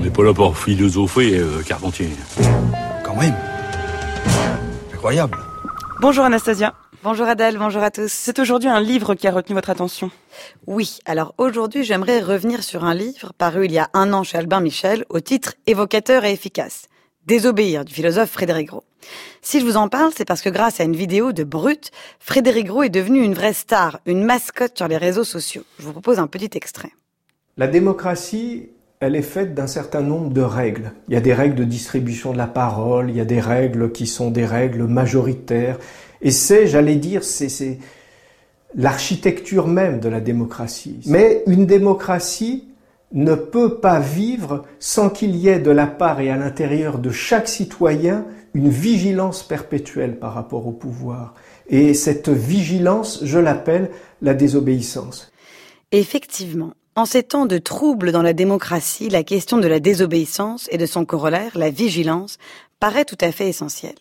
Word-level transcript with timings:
On 0.00 0.04
n'est 0.04 0.10
pas 0.10 0.22
là 0.22 0.32
pour 0.32 0.56
philosopher, 0.56 1.36
euh, 1.36 1.62
Carpentier. 1.62 2.08
Quand 3.04 3.14
même. 3.16 3.34
Incroyable. 4.94 5.36
Bonjour 6.00 6.24
Anastasia. 6.24 6.72
Bonjour 7.02 7.26
Adèle, 7.26 7.58
bonjour 7.58 7.82
à 7.82 7.90
tous. 7.90 8.10
C'est 8.10 8.38
aujourd'hui 8.38 8.70
un 8.70 8.80
livre 8.80 9.14
qui 9.14 9.28
a 9.28 9.30
retenu 9.30 9.54
votre 9.54 9.68
attention. 9.68 10.10
Oui, 10.66 11.00
alors 11.04 11.34
aujourd'hui 11.36 11.84
j'aimerais 11.84 12.20
revenir 12.20 12.62
sur 12.62 12.86
un 12.86 12.94
livre 12.94 13.34
paru 13.36 13.66
il 13.66 13.72
y 13.72 13.78
a 13.78 13.90
un 13.92 14.14
an 14.14 14.22
chez 14.22 14.38
Albin 14.38 14.60
Michel 14.60 15.04
au 15.10 15.20
titre 15.20 15.52
évocateur 15.66 16.24
et 16.24 16.32
efficace. 16.32 16.86
Désobéir 17.26 17.84
du 17.84 17.92
philosophe 17.92 18.30
Frédéric 18.30 18.68
Gros. 18.68 18.84
Si 19.42 19.60
je 19.60 19.66
vous 19.66 19.76
en 19.76 19.88
parle, 19.88 20.12
c'est 20.16 20.24
parce 20.24 20.40
que 20.40 20.48
grâce 20.48 20.80
à 20.80 20.84
une 20.84 20.96
vidéo 20.96 21.32
de 21.32 21.44
Brut, 21.44 21.90
Frédéric 22.20 22.68
Gros 22.68 22.84
est 22.84 22.88
devenu 22.88 23.22
une 23.22 23.34
vraie 23.34 23.52
star, 23.52 24.00
une 24.06 24.24
mascotte 24.24 24.78
sur 24.78 24.88
les 24.88 24.96
réseaux 24.96 25.24
sociaux. 25.24 25.64
Je 25.78 25.84
vous 25.84 25.92
propose 25.92 26.18
un 26.18 26.26
petit 26.26 26.48
extrait. 26.54 26.92
La 27.58 27.66
démocratie, 27.66 28.70
elle 29.00 29.16
est 29.16 29.22
faite 29.22 29.54
d'un 29.54 29.66
certain 29.66 30.02
nombre 30.02 30.30
de 30.30 30.42
règles. 30.42 30.92
Il 31.08 31.14
y 31.14 31.16
a 31.16 31.22
des 31.22 31.32
règles 31.32 31.54
de 31.54 31.64
distribution 31.64 32.32
de 32.32 32.38
la 32.38 32.46
parole, 32.46 33.08
il 33.08 33.16
y 33.16 33.20
a 33.20 33.24
des 33.24 33.40
règles 33.40 33.92
qui 33.92 34.06
sont 34.06 34.30
des 34.30 34.44
règles 34.44 34.84
majoritaires. 34.84 35.78
Et 36.20 36.30
c'est, 36.30 36.66
j'allais 36.66 36.96
dire, 36.96 37.24
c'est 37.24 37.78
l'architecture 38.74 39.66
même 39.66 40.00
de 40.00 40.10
la 40.10 40.20
démocratie. 40.20 41.00
Mais 41.06 41.42
une 41.46 41.64
démocratie 41.64 42.68
ne 43.12 43.34
peut 43.34 43.78
pas 43.78 44.00
vivre 44.00 44.66
sans 44.78 45.08
qu'il 45.08 45.34
y 45.34 45.48
ait 45.48 45.58
de 45.58 45.70
la 45.70 45.86
part 45.86 46.20
et 46.20 46.30
à 46.30 46.36
l'intérieur 46.36 46.98
de 46.98 47.10
chaque 47.10 47.48
citoyen 47.48 48.26
une 48.52 48.68
vigilance 48.68 49.42
perpétuelle 49.42 50.18
par 50.18 50.34
rapport 50.34 50.66
au 50.66 50.72
pouvoir. 50.72 51.34
Et 51.68 51.94
cette 51.94 52.28
vigilance, 52.28 53.20
je 53.22 53.38
l'appelle 53.38 53.90
la 54.20 54.34
désobéissance. 54.34 55.32
Effectivement, 55.90 56.72
en 57.00 57.06
ces 57.06 57.22
temps 57.22 57.46
de 57.46 57.56
troubles 57.56 58.12
dans 58.12 58.20
la 58.20 58.34
démocratie, 58.34 59.08
la 59.08 59.22
question 59.22 59.56
de 59.56 59.66
la 59.66 59.80
désobéissance 59.80 60.68
et 60.70 60.76
de 60.76 60.84
son 60.84 61.06
corollaire, 61.06 61.56
la 61.56 61.70
vigilance, 61.70 62.36
paraît 62.78 63.06
tout 63.06 63.16
à 63.22 63.32
fait 63.32 63.48
essentielle. 63.48 63.94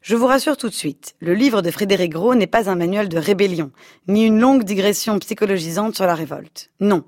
Je 0.00 0.16
vous 0.16 0.26
rassure 0.26 0.56
tout 0.56 0.70
de 0.70 0.74
suite, 0.74 1.14
le 1.20 1.34
livre 1.34 1.60
de 1.60 1.70
Frédéric 1.70 2.12
Gros 2.12 2.34
n'est 2.34 2.46
pas 2.46 2.70
un 2.70 2.74
manuel 2.74 3.10
de 3.10 3.18
rébellion, 3.18 3.70
ni 4.06 4.24
une 4.24 4.40
longue 4.40 4.64
digression 4.64 5.18
psychologisante 5.18 5.94
sur 5.94 6.06
la 6.06 6.14
révolte. 6.14 6.70
Non, 6.80 7.04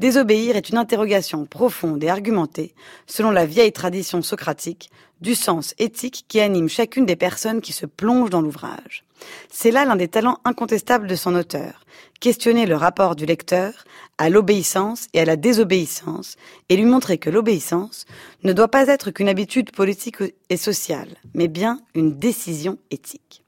Désobéir 0.00 0.56
est 0.56 0.70
une 0.70 0.78
interrogation 0.78 1.44
profonde 1.44 2.02
et 2.02 2.08
argumentée, 2.08 2.74
selon 3.06 3.30
la 3.30 3.44
vieille 3.44 3.70
tradition 3.70 4.22
socratique, 4.22 4.90
du 5.20 5.34
sens 5.34 5.74
éthique 5.78 6.24
qui 6.26 6.40
anime 6.40 6.70
chacune 6.70 7.04
des 7.04 7.16
personnes 7.16 7.60
qui 7.60 7.74
se 7.74 7.84
plongent 7.84 8.30
dans 8.30 8.40
l'ouvrage. 8.40 9.04
C'est 9.50 9.70
là 9.70 9.84
l'un 9.84 9.96
des 9.96 10.08
talents 10.08 10.38
incontestables 10.46 11.06
de 11.06 11.16
son 11.16 11.34
auteur, 11.34 11.84
questionner 12.18 12.64
le 12.64 12.76
rapport 12.76 13.14
du 13.14 13.26
lecteur 13.26 13.84
à 14.16 14.30
l'obéissance 14.30 15.06
et 15.12 15.20
à 15.20 15.26
la 15.26 15.36
désobéissance, 15.36 16.36
et 16.70 16.78
lui 16.78 16.86
montrer 16.86 17.18
que 17.18 17.28
l'obéissance 17.28 18.06
ne 18.42 18.54
doit 18.54 18.68
pas 18.68 18.86
être 18.86 19.10
qu'une 19.10 19.28
habitude 19.28 19.70
politique 19.70 20.22
et 20.48 20.56
sociale, 20.56 21.10
mais 21.34 21.48
bien 21.48 21.78
une 21.94 22.18
décision 22.18 22.78
éthique. 22.90 23.44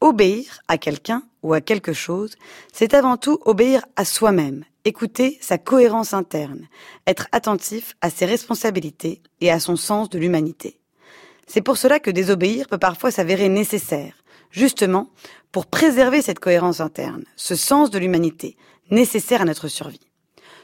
Obéir 0.00 0.60
à 0.68 0.78
quelqu'un 0.78 1.24
ou 1.42 1.54
à 1.54 1.60
quelque 1.60 1.92
chose, 1.92 2.36
c'est 2.72 2.94
avant 2.94 3.16
tout 3.16 3.40
obéir 3.44 3.84
à 3.96 4.04
soi-même, 4.04 4.62
écouter 4.84 5.38
sa 5.40 5.58
cohérence 5.58 6.14
interne, 6.14 6.68
être 7.06 7.28
attentif 7.32 7.94
à 8.00 8.10
ses 8.10 8.26
responsabilités 8.26 9.22
et 9.40 9.50
à 9.50 9.60
son 9.60 9.76
sens 9.76 10.08
de 10.10 10.18
l'humanité. 10.18 10.78
C'est 11.46 11.62
pour 11.62 11.76
cela 11.76 12.00
que 12.00 12.10
désobéir 12.10 12.68
peut 12.68 12.78
parfois 12.78 13.10
s'avérer 13.10 13.48
nécessaire, 13.48 14.14
justement 14.50 15.10
pour 15.50 15.66
préserver 15.66 16.22
cette 16.22 16.38
cohérence 16.38 16.80
interne, 16.80 17.24
ce 17.36 17.54
sens 17.54 17.90
de 17.90 17.98
l'humanité, 17.98 18.56
nécessaire 18.90 19.42
à 19.42 19.44
notre 19.44 19.68
survie. 19.68 20.08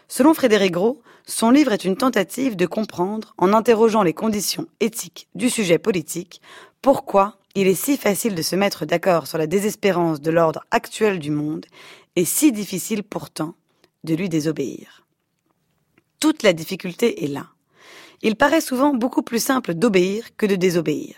Selon 0.08 0.34
Frédéric 0.34 0.72
Gros, 0.72 1.02
son 1.26 1.50
livre 1.50 1.72
est 1.72 1.84
une 1.84 1.96
tentative 1.96 2.56
de 2.56 2.64
comprendre, 2.64 3.34
en 3.36 3.52
interrogeant 3.52 4.02
les 4.02 4.14
conditions 4.14 4.66
éthiques 4.80 5.28
du 5.34 5.50
sujet 5.50 5.78
politique, 5.78 6.40
pourquoi 6.80 7.36
il 7.54 7.66
est 7.66 7.74
si 7.74 7.96
facile 7.96 8.34
de 8.34 8.42
se 8.42 8.56
mettre 8.56 8.86
d'accord 8.86 9.26
sur 9.26 9.36
la 9.36 9.46
désespérance 9.46 10.20
de 10.20 10.30
l'ordre 10.30 10.64
actuel 10.70 11.18
du 11.18 11.30
monde 11.30 11.66
et 12.16 12.24
si 12.24 12.52
difficile 12.52 13.02
pourtant 13.02 13.54
de 14.04 14.14
lui 14.14 14.28
désobéir. 14.28 15.06
Toute 16.20 16.42
la 16.42 16.52
difficulté 16.52 17.24
est 17.24 17.28
là. 17.28 17.46
Il 18.22 18.36
paraît 18.36 18.60
souvent 18.60 18.94
beaucoup 18.94 19.22
plus 19.22 19.42
simple 19.42 19.74
d'obéir 19.74 20.36
que 20.36 20.46
de 20.46 20.56
désobéir. 20.56 21.16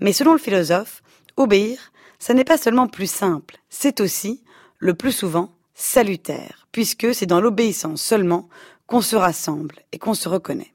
Mais 0.00 0.12
selon 0.12 0.32
le 0.32 0.38
philosophe, 0.38 1.02
obéir, 1.36 1.92
ça 2.18 2.34
n'est 2.34 2.44
pas 2.44 2.58
seulement 2.58 2.86
plus 2.86 3.10
simple, 3.10 3.58
c'est 3.68 4.00
aussi, 4.00 4.42
le 4.78 4.94
plus 4.94 5.12
souvent, 5.12 5.52
salutaire, 5.74 6.66
puisque 6.72 7.14
c'est 7.14 7.26
dans 7.26 7.40
l'obéissance 7.40 8.02
seulement 8.02 8.48
qu'on 8.86 9.00
se 9.00 9.16
rassemble 9.16 9.76
et 9.92 9.98
qu'on 9.98 10.14
se 10.14 10.28
reconnaît. 10.28 10.72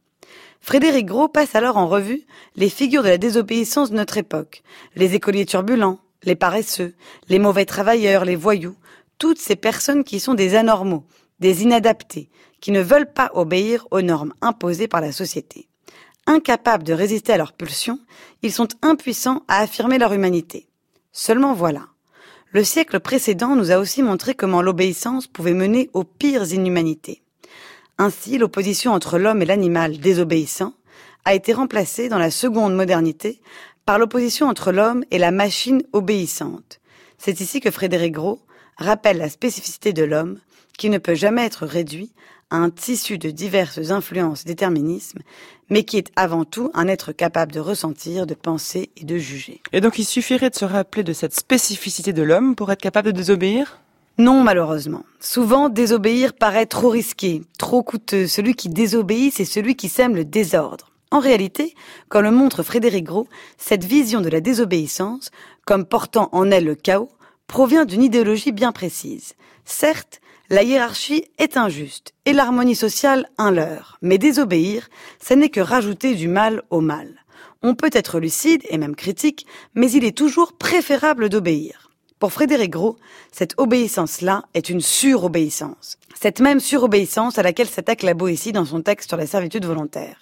Frédéric 0.60 1.08
Gros 1.08 1.28
passe 1.28 1.56
alors 1.56 1.78
en 1.78 1.88
revue 1.88 2.22
les 2.56 2.70
figures 2.70 3.02
de 3.04 3.10
la 3.10 3.18
désobéissance 3.18 3.90
de 3.90 3.96
notre 3.96 4.18
époque, 4.18 4.62
les 4.96 5.16
écoliers 5.16 5.46
turbulents, 5.46 6.00
les 6.24 6.36
paresseux, 6.36 6.94
les 7.30 7.40
mauvais 7.40 7.66
travailleurs, 7.66 8.26
les 8.26 8.36
voyous, 8.36 8.76
toutes 9.18 9.40
ces 9.40 9.56
personnes 9.56 10.04
qui 10.04 10.20
sont 10.20 10.36
des 10.36 10.56
anormaux, 10.56 11.06
des 11.42 11.64
inadaptés, 11.64 12.30
qui 12.62 12.72
ne 12.72 12.82
veulent 12.82 13.12
pas 13.12 13.32
obéir 13.34 13.88
aux 13.92 14.02
normes 14.02 14.34
imposées 14.42 14.88
par 14.88 15.02
la 15.02 15.12
société. 15.12 15.68
Incapables 16.28 16.84
de 16.84 16.94
résister 16.94 17.34
à 17.34 17.38
leurs 17.38 17.54
pulsions, 17.54 18.00
ils 18.44 18.54
sont 18.54 18.68
impuissants 18.82 19.44
à 19.48 19.58
affirmer 19.58 19.98
leur 19.98 20.14
humanité. 20.14 20.68
Seulement 21.12 21.54
voilà. 21.54 21.88
Le 22.52 22.64
siècle 22.64 23.00
précédent 23.00 23.56
nous 23.56 23.72
a 23.72 23.78
aussi 23.78 24.04
montré 24.04 24.36
comment 24.36 24.62
l'obéissance 24.62 25.28
pouvait 25.28 25.54
mener 25.54 25.90
aux 25.94 26.04
pires 26.04 26.54
inhumanités. 26.54 27.22
Ainsi, 27.98 28.38
l'opposition 28.38 28.94
entre 28.94 29.18
l'homme 29.18 29.42
et 29.42 29.46
l'animal 29.46 30.00
désobéissant 30.00 30.74
a 31.26 31.34
été 31.34 31.54
remplacée 31.54 32.10
dans 32.10 32.18
la 32.18 32.32
seconde 32.32 32.76
modernité 32.76 33.42
par 33.86 34.00
l'opposition 34.00 34.48
entre 34.48 34.72
l'homme 34.72 35.04
et 35.12 35.18
la 35.18 35.32
machine 35.32 35.84
obéissante. 35.94 36.80
C'est 37.18 37.42
ici 37.42 37.60
que 37.60 37.72
Frédéric 37.72 38.14
Gros 38.14 38.42
rappelle 38.78 39.18
la 39.18 39.30
spécificité 39.30 39.94
de 39.94 40.04
l'homme, 40.04 40.40
qui 40.78 40.90
ne 40.90 40.98
peut 40.98 41.16
jamais 41.16 41.46
être 41.46 41.66
réduit 41.66 42.12
à 42.50 42.58
un 42.58 42.70
tissu 42.70 43.18
de 43.18 43.30
diverses 43.30 43.92
influences 43.92 44.44
déterminisme, 44.44 45.20
mais 45.70 45.84
qui 45.84 45.98
est 45.98 46.12
avant 46.16 46.44
tout 46.44 46.70
un 46.74 46.88
être 46.88 47.14
capable 47.14 47.52
de 47.54 47.60
ressentir, 47.60 48.28
de 48.28 48.34
penser 48.34 48.90
et 48.98 49.06
de 49.06 49.18
juger. 49.18 49.62
Et 49.72 49.82
donc 49.82 49.98
il 50.00 50.06
suffirait 50.06 50.50
de 50.50 50.56
se 50.56 50.66
rappeler 50.66 51.04
de 51.04 51.14
cette 51.14 51.34
spécificité 51.34 52.12
de 52.14 52.24
l'homme 52.24 52.56
pour 52.56 52.72
être 52.72 52.82
capable 52.82 53.08
de 53.08 53.18
désobéir? 53.18 53.80
Non, 54.18 54.44
malheureusement. 54.44 55.06
Souvent, 55.20 55.70
désobéir 55.70 56.34
paraît 56.34 56.66
trop 56.66 56.90
risqué, 56.90 57.42
trop 57.58 57.82
coûteux. 57.82 58.28
Celui 58.28 58.56
qui 58.56 58.70
désobéit, 58.70 59.34
c'est 59.34 59.46
celui 59.46 59.76
qui 59.76 59.88
sème 59.90 60.16
le 60.16 60.26
désordre. 60.26 60.92
En 61.12 61.20
réalité, 61.20 61.76
comme 62.10 62.24
le 62.24 62.32
montre 62.32 62.64
Frédéric 62.64 63.06
Gros, 63.06 63.28
cette 63.58 63.84
vision 63.84 64.22
de 64.22 64.30
la 64.30 64.42
désobéissance, 64.42 65.32
comme 65.66 65.86
portant 65.86 66.30
en 66.34 66.52
elle 66.52 66.66
le 66.66 66.76
chaos, 66.76 67.10
provient 67.48 67.86
d'une 67.86 68.04
idéologie 68.04 68.52
bien 68.52 68.72
précise. 68.72 69.34
Certes, 69.66 70.21
la 70.52 70.64
hiérarchie 70.64 71.24
est 71.38 71.56
injuste 71.56 72.14
et 72.26 72.34
l'harmonie 72.34 72.76
sociale 72.76 73.30
un 73.38 73.52
leurre. 73.52 73.98
Mais 74.02 74.18
désobéir, 74.18 74.90
ce 75.26 75.34
n'est 75.34 75.48
que 75.48 75.62
rajouter 75.62 76.14
du 76.14 76.28
mal 76.28 76.62
au 76.70 76.82
mal. 76.82 77.24
On 77.64 77.74
peut 77.74 77.90
être 77.94 78.20
lucide 78.20 78.62
et 78.68 78.78
même 78.78 78.98
critique, 78.98 79.48
mais 79.76 79.90
il 79.90 80.04
est 80.04 80.18
toujours 80.18 80.52
préférable 80.52 81.30
d'obéir. 81.30 81.90
Pour 82.20 82.34
Frédéric 82.34 82.72
Gros, 82.72 82.98
cette 83.32 83.54
obéissance-là 83.56 84.44
est 84.54 84.70
une 84.70 84.82
surobéissance. 84.82 85.98
Cette 86.20 86.42
même 86.42 86.60
surobéissance 86.60 87.40
à 87.40 87.44
laquelle 87.44 87.70
s'attaque 87.70 88.04
la 88.04 88.14
Boétie 88.14 88.52
dans 88.52 88.66
son 88.66 88.82
texte 88.82 89.08
sur 89.08 89.18
la 89.18 89.28
servitude 89.28 89.66
volontaire. 89.66 90.18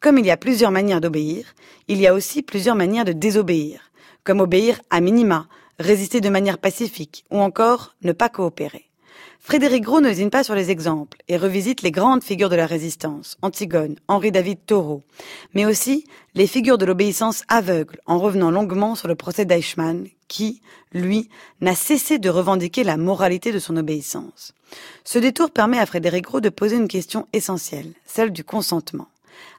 Comme 0.00 0.18
il 0.18 0.26
y 0.26 0.32
a 0.32 0.36
plusieurs 0.36 0.72
manières 0.72 1.00
d'obéir, 1.00 1.54
il 1.86 2.00
y 2.00 2.08
a 2.08 2.14
aussi 2.14 2.42
plusieurs 2.42 2.74
manières 2.74 3.04
de 3.04 3.12
désobéir. 3.12 3.92
Comme 4.24 4.40
obéir 4.40 4.80
à 4.90 5.00
minima, 5.00 5.46
résister 5.78 6.20
de 6.20 6.30
manière 6.30 6.58
pacifique, 6.58 7.24
ou 7.30 7.38
encore 7.38 7.94
ne 8.02 8.10
pas 8.10 8.28
coopérer. 8.28 8.87
Frédéric 9.40 9.84
Gros 9.84 10.00
n'usine 10.00 10.30
pas 10.30 10.44
sur 10.44 10.54
les 10.54 10.70
exemples 10.70 11.18
et 11.28 11.36
revisite 11.36 11.82
les 11.82 11.90
grandes 11.90 12.22
figures 12.22 12.50
de 12.50 12.56
la 12.56 12.66
résistance, 12.66 13.38
Antigone, 13.40 13.96
Henri-David 14.08 14.58
Thoreau, 14.66 15.02
mais 15.54 15.64
aussi 15.64 16.04
les 16.34 16.46
figures 16.46 16.78
de 16.78 16.84
l'obéissance 16.84 17.44
aveugle 17.48 17.98
en 18.06 18.18
revenant 18.18 18.50
longuement 18.50 18.94
sur 18.94 19.08
le 19.08 19.14
procès 19.14 19.44
d'Eichmann 19.44 20.06
qui, 20.28 20.60
lui, 20.92 21.28
n'a 21.60 21.74
cessé 21.74 22.18
de 22.18 22.28
revendiquer 22.28 22.84
la 22.84 22.96
moralité 22.96 23.52
de 23.52 23.58
son 23.58 23.76
obéissance. 23.76 24.52
Ce 25.04 25.18
détour 25.18 25.50
permet 25.50 25.78
à 25.78 25.86
Frédéric 25.86 26.24
Gros 26.24 26.40
de 26.40 26.50
poser 26.50 26.76
une 26.76 26.88
question 26.88 27.26
essentielle, 27.32 27.92
celle 28.04 28.30
du 28.30 28.44
consentement. 28.44 29.08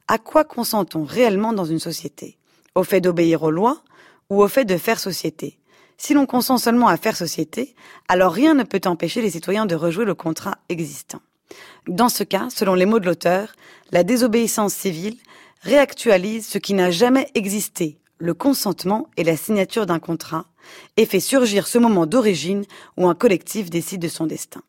À 0.07 0.18
quoi 0.18 0.44
consentons 0.44 1.04
réellement 1.04 1.54
dans 1.54 1.66
une 1.66 1.80
société? 1.80 2.38
Au 2.75 2.84
fait 2.84 3.02
d'obéir 3.02 3.44
aux 3.44 3.52
lois 3.52 3.81
ou 4.30 4.42
au 4.42 4.48
fait 4.48 4.66
de 4.66 4.78
faire 4.78 5.00
société? 5.00 5.58
Si 6.00 6.13
l'on 6.13 6.25
consent 6.25 6.57
seulement 6.57 6.88
à 6.88 6.98
faire 6.98 7.16
société, 7.16 7.75
alors 8.07 8.31
rien 8.31 8.56
ne 8.56 8.63
peut 8.63 8.81
empêcher 8.86 9.22
les 9.22 9.31
citoyens 9.31 9.66
de 9.66 9.75
rejouer 9.75 10.06
le 10.06 10.16
contrat 10.16 10.57
existant. 10.69 11.22
Dans 11.88 12.10
ce 12.10 12.24
cas, 12.24 12.48
selon 12.50 12.74
les 12.74 12.86
mots 12.86 13.00
de 13.00 13.06
l'auteur, 13.06 13.54
la 13.92 14.04
désobéissance 14.04 14.74
civile 14.74 15.18
réactualise 15.62 16.48
ce 16.48 16.57
qui 16.57 16.74
n'a 16.74 16.90
jamais 16.90 17.30
existé, 17.36 17.98
le 18.18 18.34
consentement 18.34 19.10
et 19.18 19.25
la 19.25 19.36
signature 19.36 19.86
d'un 19.86 20.00
contrat, 20.00 20.46
et 20.96 21.06
fait 21.06 21.19
surgir 21.19 21.68
ce 21.68 21.78
moment 21.78 22.06
d'origine 22.06 22.63
où 22.95 23.07
un 23.07 23.16
collectif 23.16 23.69
décide 23.69 24.02
de 24.02 24.07
son 24.07 24.25
destin. 24.25 24.62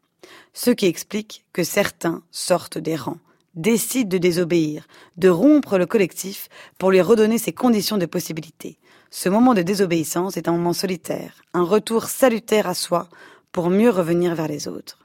Ce 0.53 0.71
qui 0.71 0.87
explique 0.87 1.45
que 1.53 1.63
certains 1.63 2.23
sortent 2.33 2.79
des 2.79 2.97
rangs, 2.97 3.19
décide 3.55 4.09
de 4.09 4.19
désobéir, 4.19 4.89
de 5.17 5.29
rompre 5.29 5.79
le 5.79 5.87
collectif 5.87 6.49
pour 6.79 6.91
lui 6.91 7.01
redonner 7.01 7.39
ses 7.39 7.53
conditions 7.53 7.99
de 7.99 8.07
possibilité. 8.07 8.79
Ce 9.13 9.29
moment 9.29 9.55
de 9.55 9.63
désobéissance 9.63 10.37
est 10.37 10.47
un 10.47 10.53
moment 10.53 10.73
solitaire, 10.73 11.43
un 11.53 11.65
retour 11.65 12.05
salutaire 12.05 12.69
à 12.69 12.75
soi 12.75 13.09
pour 13.51 13.69
mieux 13.69 13.91
revenir 13.91 14.37
vers 14.37 14.47
les 14.47 14.69
autres. 14.69 15.01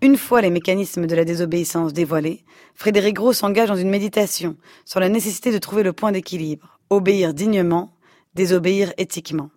Une 0.00 0.16
fois 0.16 0.40
les 0.40 0.48
mécanismes 0.48 1.06
de 1.06 1.14
la 1.14 1.26
désobéissance 1.26 1.92
dévoilés, 1.92 2.42
Frédéric 2.74 3.16
Gros 3.16 3.34
s'engage 3.34 3.68
dans 3.68 3.76
une 3.76 3.90
méditation 3.90 4.56
sur 4.86 4.98
la 4.98 5.10
nécessité 5.10 5.52
de 5.52 5.58
trouver 5.58 5.82
le 5.82 5.92
point 5.92 6.10
d'équilibre, 6.10 6.78
obéir 6.88 7.34
dignement, 7.34 7.92
désobéir 8.34 8.94
éthiquement. 8.96 9.50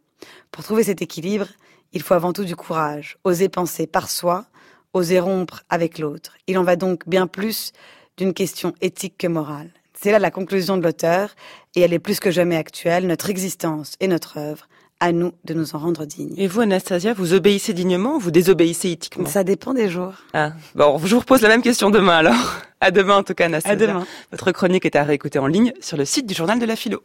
Pour 0.51 0.65
trouver 0.65 0.83
cet 0.83 1.01
équilibre, 1.01 1.47
il 1.93 2.01
faut 2.01 2.13
avant 2.13 2.33
tout 2.33 2.43
du 2.43 2.57
courage, 2.57 3.17
oser 3.23 3.47
penser 3.47 3.87
par 3.87 4.09
soi, 4.09 4.47
oser 4.93 5.21
rompre 5.21 5.63
avec 5.69 5.97
l'autre. 5.97 6.33
Il 6.47 6.57
en 6.57 6.63
va 6.63 6.75
donc 6.75 7.07
bien 7.07 7.25
plus 7.25 7.71
d'une 8.17 8.33
question 8.33 8.73
éthique 8.81 9.17
que 9.17 9.27
morale. 9.27 9.71
C'est 9.99 10.11
là 10.11 10.19
la 10.19 10.31
conclusion 10.31 10.77
de 10.77 10.83
l'auteur, 10.83 11.35
et 11.75 11.81
elle 11.81 11.93
est 11.93 11.99
plus 11.99 12.19
que 12.19 12.31
jamais 12.31 12.55
actuelle, 12.55 13.07
notre 13.07 13.29
existence 13.29 13.95
et 13.99 14.07
notre 14.07 14.37
œuvre, 14.37 14.67
à 14.99 15.11
nous 15.11 15.31
de 15.45 15.53
nous 15.53 15.75
en 15.75 15.79
rendre 15.79 16.05
dignes. 16.05 16.33
Et 16.37 16.47
vous, 16.47 16.61
Anastasia, 16.61 17.13
vous 17.13 17.33
obéissez 17.33 17.73
dignement 17.73 18.15
ou 18.15 18.19
vous 18.19 18.31
désobéissez 18.31 18.91
éthiquement? 18.91 19.27
Ça 19.27 19.43
dépend 19.43 19.73
des 19.73 19.89
jours. 19.89 20.13
Ah, 20.33 20.53
bon, 20.75 20.99
je 21.03 21.13
vous 21.13 21.19
repose 21.19 21.41
la 21.41 21.49
même 21.49 21.61
question 21.61 21.89
demain 21.89 22.17
alors. 22.17 22.35
À 22.79 22.91
demain 22.91 23.17
en 23.17 23.23
tout 23.23 23.33
cas, 23.33 23.45
Anastasia. 23.45 23.73
À 23.73 23.75
demain. 23.75 24.05
Votre 24.31 24.51
chronique 24.51 24.85
est 24.85 24.95
à 24.95 25.03
réécouter 25.03 25.39
en 25.39 25.47
ligne 25.47 25.73
sur 25.81 25.97
le 25.97 26.05
site 26.05 26.27
du 26.27 26.33
journal 26.35 26.59
de 26.59 26.65
la 26.65 26.75
philo. 26.75 27.01